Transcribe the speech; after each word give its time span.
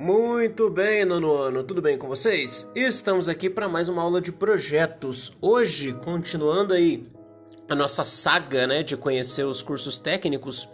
Muito 0.00 0.70
bem, 0.70 1.04
nono 1.04 1.30
ano, 1.30 1.62
tudo 1.62 1.82
bem 1.82 1.98
com 1.98 2.08
vocês? 2.08 2.72
Estamos 2.74 3.28
aqui 3.28 3.50
para 3.50 3.68
mais 3.68 3.90
uma 3.90 4.00
aula 4.00 4.18
de 4.18 4.32
projetos. 4.32 5.30
Hoje, 5.42 5.92
continuando 5.92 6.72
aí 6.72 7.06
a 7.68 7.74
nossa 7.74 8.02
saga, 8.02 8.66
né, 8.66 8.82
de 8.82 8.96
conhecer 8.96 9.44
os 9.44 9.60
cursos 9.60 9.98
técnicos, 9.98 10.66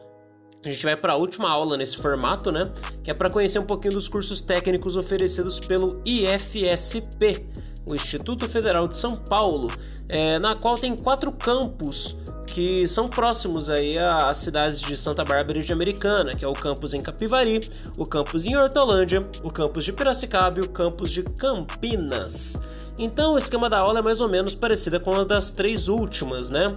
a 0.65 0.69
gente 0.69 0.85
vai 0.85 0.97
para 0.97 1.15
a 1.15 1.17
última 1.17 1.51
aula 1.51 1.77
nesse 1.77 1.97
formato, 1.97 2.53
né, 2.53 2.73
que 3.03 3.11
é 3.11 3.15
para 3.15 3.29
conhecer 3.29 3.59
um 3.59 3.67
pouquinho 3.67 3.95
dos 3.95 4.09
cursos 4.09 4.41
técnicos 4.41 4.95
oferecidos 4.95 5.59
pelo 5.59 6.01
IFSP, 6.07 7.49
o 7.87 7.95
Instituto 7.95 8.49
Federal 8.49 8.89
de 8.89 8.99
São 8.99 9.15
Paulo, 9.15 9.71
é, 10.09 10.39
na 10.39 10.57
qual 10.57 10.77
tem 10.77 10.97
quatro 10.97 11.31
campos 11.31 12.17
que 12.47 12.87
são 12.89 13.07
próximos 13.07 13.71
aí 13.71 13.99
às 13.99 14.39
cidades 14.39 14.81
de 14.81 14.97
Santa 14.97 15.25
Bárbara 15.25 15.59
e 15.59 15.63
de 15.63 15.73
Americana, 15.73 16.35
que 16.35 16.45
é 16.45 16.49
o 16.49 16.53
campus 16.53 16.95
em 16.95 17.03
Capivari, 17.03 17.61
o 17.97 18.07
campus 18.07 18.47
em 18.47 18.57
Hortolândia, 18.57 19.27
o 19.43 19.51
campus 19.51 19.85
de 19.85 19.93
Piracicaba 19.93 20.59
e 20.59 20.63
o 20.63 20.69
campus 20.69 21.11
de 21.11 21.23
Campinas. 21.23 22.61
Então 22.99 23.35
o 23.35 23.39
esquema 23.39 23.69
da 23.69 23.79
aula 23.79 23.99
é 23.99 24.03
mais 24.03 24.21
ou 24.21 24.29
menos 24.29 24.55
parecida 24.55 24.99
com 24.99 25.15
a 25.15 25.25
das 25.25 25.51
três 25.51 25.87
últimas, 25.87 26.49
né? 26.49 26.75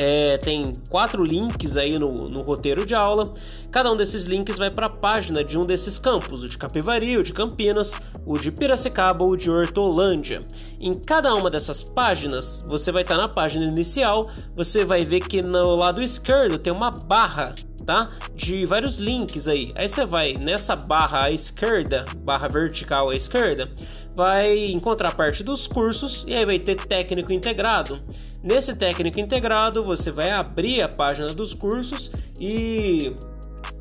É, 0.00 0.38
tem 0.38 0.72
quatro 0.88 1.24
links 1.24 1.76
aí 1.76 1.98
no, 1.98 2.28
no, 2.28 2.42
roteiro 2.42 2.86
de 2.86 2.94
aula. 2.94 3.34
Cada 3.68 3.90
um 3.90 3.96
desses 3.96 4.26
links 4.26 4.56
vai 4.56 4.70
para 4.70 4.86
a 4.86 4.90
página 4.90 5.42
de 5.42 5.58
um 5.58 5.66
desses 5.66 5.98
campos, 5.98 6.44
o 6.44 6.48
de 6.48 6.56
Capivari, 6.56 7.16
o 7.16 7.22
de 7.24 7.32
Campinas, 7.32 8.00
o 8.24 8.38
de 8.38 8.52
Piracicaba 8.52 9.24
ou 9.24 9.36
de 9.36 9.50
Hortolândia. 9.50 10.46
Em 10.80 10.92
cada 10.94 11.34
uma 11.34 11.50
dessas 11.50 11.82
páginas, 11.82 12.64
você 12.68 12.92
vai 12.92 13.02
estar 13.02 13.16
tá 13.16 13.22
na 13.22 13.28
página 13.28 13.64
inicial, 13.64 14.30
você 14.54 14.84
vai 14.84 15.04
ver 15.04 15.22
que 15.22 15.42
no 15.42 15.74
lado 15.74 16.00
esquerdo 16.00 16.58
tem 16.58 16.72
uma 16.72 16.92
barra 16.92 17.52
tá? 17.88 18.10
De 18.34 18.66
vários 18.66 18.98
links 18.98 19.48
aí. 19.48 19.72
Aí 19.74 19.88
você 19.88 20.04
vai 20.04 20.34
nessa 20.34 20.76
barra 20.76 21.22
à 21.22 21.30
esquerda, 21.30 22.04
barra 22.18 22.46
vertical 22.46 23.08
à 23.08 23.16
esquerda, 23.16 23.66
vai 24.14 24.66
encontrar 24.66 25.14
parte 25.14 25.42
dos 25.42 25.66
cursos 25.66 26.22
e 26.28 26.34
aí 26.34 26.44
vai 26.44 26.58
ter 26.58 26.74
técnico 26.74 27.32
integrado. 27.32 28.02
Nesse 28.42 28.76
técnico 28.76 29.18
integrado, 29.18 29.82
você 29.82 30.10
vai 30.10 30.30
abrir 30.32 30.82
a 30.82 30.88
página 30.88 31.32
dos 31.32 31.54
cursos 31.54 32.10
e 32.38 33.16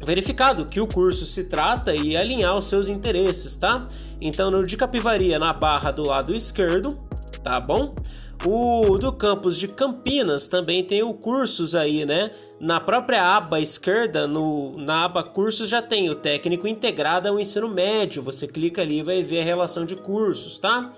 verificado 0.01 0.65
que 0.65 0.79
o 0.79 0.87
curso 0.87 1.25
se 1.25 1.43
trata 1.43 1.93
e 1.93 2.15
alinhar 2.15 2.55
os 2.55 2.63
seus 2.63 2.87
interesses, 2.87 3.57
tá? 3.57 3.89
Então 4.21 4.49
no 4.49 4.65
de 4.65 4.77
Capivaria 4.77 5.37
na 5.37 5.51
barra 5.51 5.91
do 5.91 6.07
lado 6.07 6.33
esquerdo, 6.33 6.97
tá 7.43 7.59
bom? 7.59 7.93
O 8.45 8.97
do 8.97 9.11
campus 9.11 9.57
de 9.57 9.67
Campinas 9.67 10.47
também 10.47 10.83
tem 10.83 11.01
o 11.01 11.13
cursos 11.13 11.73
aí, 11.73 12.05
né? 12.05 12.31
Na 12.59 12.79
própria 12.79 13.35
aba 13.35 13.59
esquerda, 13.59 14.27
no, 14.27 14.77
na 14.77 15.05
aba 15.05 15.23
cursos, 15.23 15.69
já 15.69 15.81
tem 15.81 16.09
o 16.09 16.15
técnico 16.15 16.67
integrado 16.67 17.27
ao 17.27 17.39
ensino 17.39 17.67
médio. 17.67 18.21
Você 18.23 18.47
clica 18.47 18.81
ali 18.81 18.99
e 18.99 19.03
vai 19.03 19.23
ver 19.23 19.41
a 19.41 19.43
relação 19.43 19.85
de 19.85 19.95
cursos, 19.95 20.57
tá? 20.57 20.93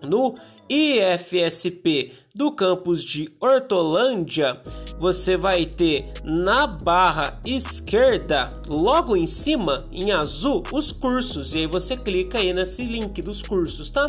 No 0.00 0.36
IFSP 0.68 2.12
do 2.34 2.50
campus 2.52 3.04
de 3.04 3.30
Hortolândia, 3.40 4.60
você 4.98 5.36
vai 5.36 5.66
ter 5.66 6.04
na 6.24 6.66
barra 6.66 7.40
esquerda, 7.44 8.48
logo 8.68 9.16
em 9.16 9.26
cima, 9.26 9.84
em 9.90 10.12
azul, 10.12 10.62
os 10.72 10.92
cursos. 10.92 11.54
E 11.54 11.58
aí 11.58 11.66
você 11.66 11.96
clica 11.96 12.38
aí 12.38 12.52
nesse 12.52 12.84
link 12.84 13.20
dos 13.22 13.42
cursos, 13.42 13.90
tá? 13.90 14.06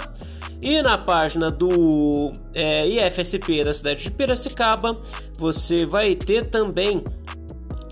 E 0.62 0.82
na 0.82 0.98
página 0.98 1.52
do 1.52 2.32
é, 2.54 2.88
IFSP 2.88 3.64
da 3.64 3.74
cidade 3.74 4.04
de 4.04 4.12
Piracicaba, 4.12 4.98
você 5.38 5.86
vai 5.86 6.16
ter 6.16 6.46
também 6.46 7.04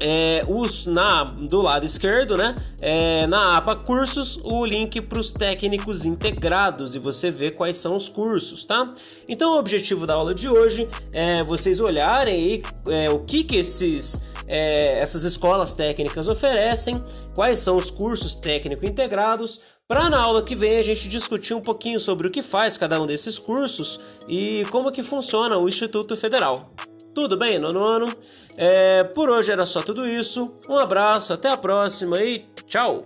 é, 0.01 0.43
os 0.47 0.85
na 0.85 1.23
do 1.23 1.61
lado 1.61 1.85
esquerdo, 1.85 2.35
né? 2.35 2.55
É, 2.81 3.27
na 3.27 3.57
aba 3.57 3.75
cursos, 3.75 4.39
o 4.43 4.65
link 4.65 4.99
para 5.01 5.19
os 5.19 5.31
técnicos 5.31 6.05
integrados 6.05 6.95
e 6.95 6.99
você 6.99 7.29
vê 7.29 7.51
quais 7.51 7.77
são 7.77 7.95
os 7.95 8.09
cursos, 8.09 8.65
tá? 8.65 8.93
Então, 9.29 9.53
o 9.53 9.59
objetivo 9.59 10.07
da 10.07 10.15
aula 10.15 10.33
de 10.33 10.49
hoje 10.49 10.89
é 11.13 11.43
vocês 11.43 11.79
olharem 11.79 12.33
aí 12.33 12.63
é, 12.87 13.09
o 13.09 13.19
que 13.19 13.43
que 13.43 13.57
esses 13.57 14.19
é, 14.47 14.99
essas 14.99 15.23
escolas 15.23 15.73
técnicas 15.73 16.27
oferecem, 16.27 17.01
quais 17.33 17.59
são 17.59 17.77
os 17.77 17.89
cursos 17.89 18.35
técnico 18.35 18.85
integrados, 18.85 19.61
para 19.87 20.09
na 20.09 20.19
aula 20.19 20.43
que 20.43 20.55
vem 20.55 20.77
a 20.77 20.83
gente 20.83 21.07
discutir 21.07 21.53
um 21.53 21.61
pouquinho 21.61 21.99
sobre 21.99 22.27
o 22.27 22.31
que 22.31 22.41
faz 22.41 22.77
cada 22.77 23.01
um 23.01 23.05
desses 23.05 23.37
cursos 23.39 23.99
e 24.27 24.65
como 24.71 24.91
que 24.91 25.03
funciona 25.03 25.57
o 25.57 25.69
Instituto 25.69 26.17
Federal. 26.17 26.73
Tudo 27.13 27.37
bem, 27.37 27.59
nono 27.59 27.83
ano? 27.83 28.15
É, 28.57 29.03
por 29.03 29.29
hoje 29.29 29.51
era 29.51 29.65
só 29.65 29.81
tudo 29.81 30.07
isso. 30.07 30.53
Um 30.69 30.77
abraço, 30.77 31.33
até 31.33 31.49
a 31.49 31.57
próxima 31.57 32.21
e 32.21 32.45
tchau! 32.65 33.05